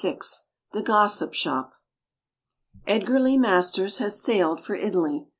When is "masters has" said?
3.37-4.19